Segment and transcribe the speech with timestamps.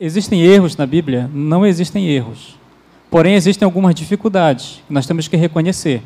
[0.00, 1.28] existem erros na Bíblia?
[1.32, 2.56] Não existem erros.
[3.10, 6.02] Porém, existem algumas dificuldades que nós temos que reconhecer.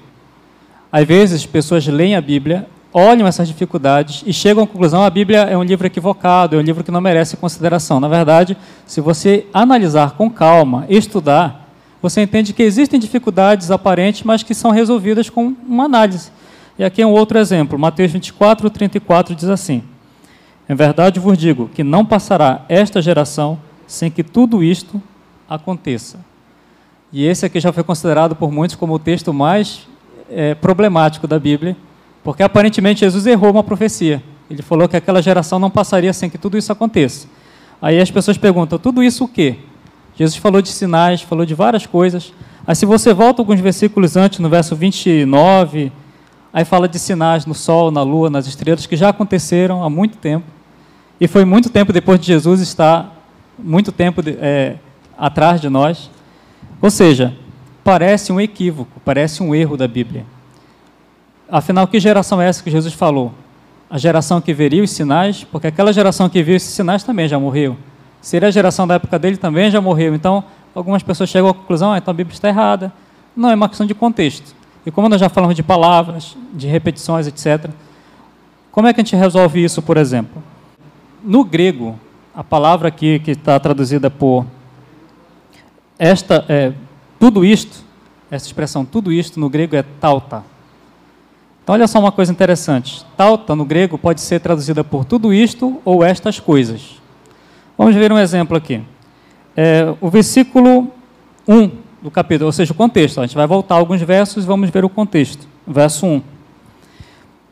[0.91, 5.41] Às vezes, pessoas leem a Bíblia, olham essas dificuldades e chegam à conclusão a Bíblia
[5.41, 7.99] é um livro equivocado, é um livro que não merece consideração.
[7.99, 8.57] Na verdade,
[8.87, 11.71] se você analisar com calma, estudar,
[12.01, 16.31] você entende que existem dificuldades aparentes, mas que são resolvidas com uma análise.
[16.79, 17.79] E aqui é um outro exemplo.
[17.79, 19.83] Mateus 24, 34 diz assim:
[20.69, 23.59] Em verdade vos digo que não passará esta geração
[23.93, 25.01] sem que tudo isto
[25.49, 26.19] aconteça.
[27.13, 29.87] E esse aqui já foi considerado por muitos como o texto mais
[30.31, 31.77] é, problemático da Bíblia,
[32.25, 34.23] porque aparentemente Jesus errou uma profecia.
[34.49, 37.29] Ele falou que aquela geração não passaria sem que tudo isso aconteça.
[37.83, 39.57] Aí as pessoas perguntam: tudo isso o quê?
[40.17, 42.33] Jesus falou de sinais, falou de várias coisas.
[42.67, 45.93] Aí se você volta alguns versículos antes, no verso 29,
[46.53, 50.17] aí fala de sinais no sol, na lua, nas estrelas, que já aconteceram há muito
[50.17, 50.47] tempo.
[51.21, 53.22] E foi muito tempo depois de Jesus estar
[53.59, 54.77] muito tempo é,
[55.17, 56.11] atrás de nós.
[56.81, 57.35] Ou seja,
[57.85, 60.25] parece um equívoco, parece um erro da Bíblia.
[61.49, 63.33] Afinal, que geração é essa que Jesus falou?
[63.91, 67.39] A geração que veria os sinais, porque aquela geração que viu esses sinais também já
[67.39, 67.77] morreu.
[68.21, 70.15] Seria a geração da época dele também já morreu.
[70.15, 70.43] Então,
[70.75, 72.93] algumas pessoas chegam à conclusão, ah, então a Bíblia está errada.
[73.37, 74.55] Não, é uma questão de contexto.
[74.87, 77.71] E como nós já falamos de palavras, de repetições, etc.,
[78.71, 80.43] como é que a gente resolve isso, por exemplo?
[81.23, 81.99] No grego,
[82.35, 84.47] a palavra aqui que está traduzida por
[85.99, 86.73] esta, é,
[87.21, 87.85] tudo isto,
[88.31, 90.43] essa expressão tudo isto no grego é tauta.
[91.63, 93.05] Então, olha só uma coisa interessante.
[93.17, 97.01] Tauta no grego pode ser traduzida por tudo isto ou estas coisas.
[97.79, 98.81] Vamos ver um exemplo aqui.
[99.57, 100.89] É, o versículo
[101.47, 101.71] 1
[102.03, 103.21] do capítulo, ou seja, o contexto.
[103.21, 105.47] A gente vai voltar alguns versos e vamos ver o contexto.
[105.67, 106.23] Verso 1.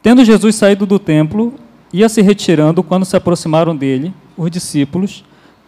[0.03, 1.55] Tendo Jesus saído do templo,
[1.93, 5.23] ia se retirando quando se aproximaram dele os discípulos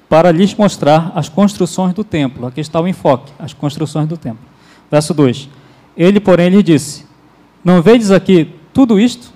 [0.08, 2.46] para lhes mostrar as construções do templo.
[2.46, 4.44] Aqui está o enfoque, as construções do templo.
[4.90, 5.48] Verso 2.
[5.96, 7.06] Ele, porém, lhe disse:
[7.62, 9.30] Não vedes aqui tudo isto?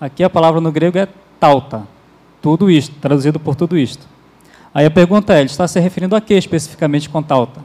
[0.00, 1.08] Aqui a palavra no grego é
[1.40, 1.82] tauta.
[2.40, 4.06] Tudo isto, traduzido por tudo isto.
[4.72, 7.60] Aí a pergunta é: ele está se referindo a que especificamente com tauta?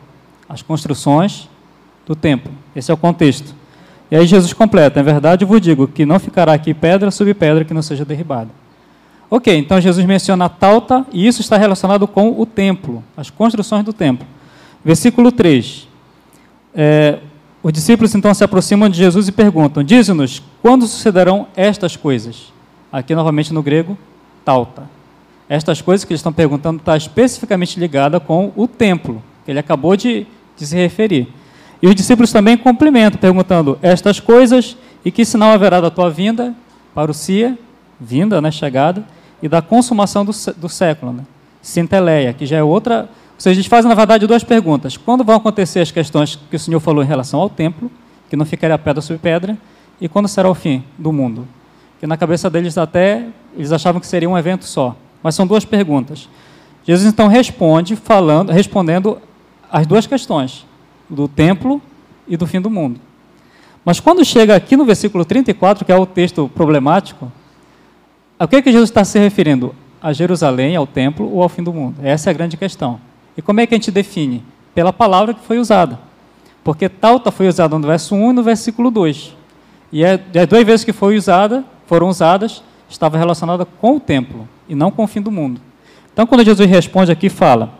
[0.47, 1.47] As construções
[2.05, 2.51] do templo.
[2.75, 3.53] Esse é o contexto.
[4.09, 7.33] E aí Jesus completa: Em verdade, eu vos digo que não ficará aqui pedra sobre
[7.33, 8.49] pedra que não seja derribada.
[9.31, 13.85] Ok, então Jesus menciona a tauta e isso está relacionado com o templo, as construções
[13.85, 14.25] do templo.
[14.83, 15.87] Versículo 3.
[16.73, 17.19] É,
[17.61, 22.51] os discípulos então se aproximam de Jesus e perguntam: Dize-nos, quando sucederão estas coisas?
[22.91, 23.95] Aqui novamente no grego,
[24.43, 24.89] tauta.
[25.47, 29.95] Estas coisas que eles estão perguntando está especificamente ligada com o templo, que ele acabou
[29.95, 30.25] de,
[30.57, 31.27] de se referir.
[31.81, 34.75] E os discípulos também complementam, perguntando estas coisas
[35.05, 36.53] e que sinal haverá da tua vinda,
[36.95, 37.57] parousia,
[37.99, 39.05] vinda, né, chegada,
[39.41, 41.23] e da consumação do, do século, né?
[41.61, 43.09] Sinteleia, que já é outra.
[43.35, 44.97] Ou seja, eles fazem, na verdade, duas perguntas.
[44.97, 47.91] Quando vão acontecer as questões que o Senhor falou em relação ao templo,
[48.29, 49.57] que não ficaria pedra sobre pedra,
[49.99, 51.47] e quando será o fim do mundo?
[51.99, 54.95] Que na cabeça deles até eles achavam que seria um evento só.
[55.21, 56.29] Mas são duas perguntas.
[56.85, 59.19] Jesus então responde falando, respondendo
[59.71, 60.65] as duas questões,
[61.09, 61.81] do templo
[62.27, 62.99] e do fim do mundo.
[63.83, 67.31] Mas quando chega aqui no versículo 34, que é o texto problemático,
[68.39, 69.75] a que, é que Jesus está se referindo?
[70.01, 71.97] A Jerusalém, ao templo ou ao fim do mundo?
[72.01, 72.97] Essa é a grande questão.
[73.35, 74.41] E como é que a gente define?
[74.73, 75.99] Pela palavra que foi usada.
[76.63, 79.35] Porque talta foi usada no verso 1 e no versículo 2.
[79.91, 84.47] E é, as duas vezes que foi usada, foram usadas, estava relacionada com o templo
[84.69, 85.59] e não com o fim do mundo.
[86.13, 87.73] Então, quando Jesus responde aqui, fala: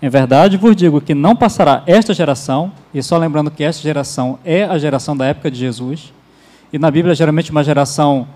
[0.00, 4.38] Em verdade vos digo que não passará esta geração, e só lembrando que esta geração
[4.44, 6.12] é a geração da época de Jesus,
[6.72, 8.26] e na Bíblia, geralmente, uma geração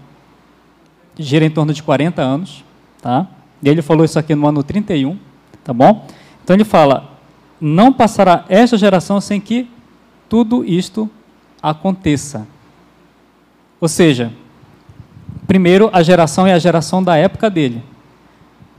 [1.19, 2.65] gira em torno de 40 anos,
[3.00, 3.26] tá?
[3.62, 5.19] E ele falou isso aqui no ano 31,
[5.62, 6.06] tá bom?
[6.43, 7.10] Então ele fala:
[7.60, 9.69] não passará esta geração sem que
[10.28, 11.10] tudo isto
[11.62, 12.47] aconteça.
[13.81, 14.32] Ou seja,
[15.47, 17.82] primeiro a geração é a geração da época dele.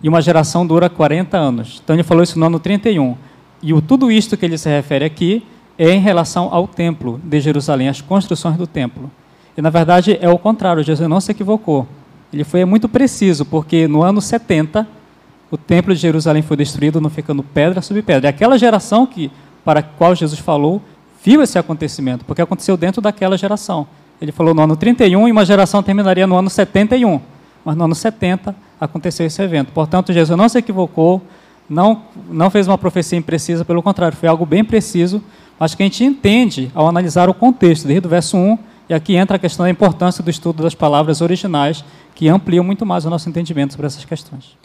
[0.04, 1.82] E uma geração dura 40 anos.
[1.84, 3.16] Então ele falou isso no ano 31.
[3.62, 5.46] E o, tudo isto que ele se refere aqui
[5.78, 9.12] é em relação ao templo de Jerusalém, as construções do templo.
[9.56, 11.88] E na verdade é o contrário, Jesus não se equivocou.
[12.34, 14.88] Ele foi muito preciso, porque no ano 70,
[15.50, 18.28] o templo de Jerusalém foi destruído, não ficando pedra sobre pedra.
[18.28, 19.30] E aquela geração que,
[19.66, 20.82] para a qual Jesus falou,
[21.24, 23.86] viu esse acontecimento, porque aconteceu dentro daquela geração.
[24.22, 27.20] Ele falou no ano 31 e uma geração terminaria no ano 71.
[27.66, 29.72] Mas no ano 70 aconteceu esse evento.
[29.74, 31.22] Portanto, Jesus não se equivocou,
[31.70, 35.22] não, não fez uma profecia imprecisa, pelo contrário, foi algo bem preciso,
[35.60, 38.58] mas que a gente entende ao analisar o contexto, desde o verso 1
[38.92, 41.82] e aqui entra a questão da importância do estudo das palavras originais,
[42.22, 44.56] que ampliam muito mais o nosso entendimento sobre essas questões.